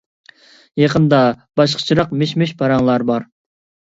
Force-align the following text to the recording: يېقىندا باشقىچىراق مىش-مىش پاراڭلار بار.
يېقىندا 0.81 1.19
باشقىچىراق 1.61 2.15
مىش-مىش 2.21 2.55
پاراڭلار 2.63 3.07
بار. 3.11 3.29